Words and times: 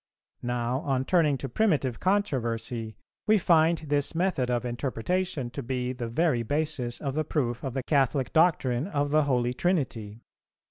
Now, 0.41 0.79
on 0.79 1.05
turning 1.05 1.37
to 1.37 1.47
primitive 1.47 1.99
controversy, 1.99 2.95
we 3.27 3.37
find 3.37 3.77
this 3.77 4.15
method 4.15 4.49
of 4.49 4.65
interpretation 4.65 5.51
to 5.51 5.61
be 5.61 5.93
the 5.93 6.07
very 6.07 6.41
basis 6.41 6.99
of 6.99 7.13
the 7.13 7.23
proof 7.23 7.63
of 7.63 7.75
the 7.75 7.83
Catholic 7.83 8.33
doctrine 8.33 8.87
of 8.87 9.11
the 9.11 9.25
Holy 9.25 9.53
Trinity. 9.53 10.23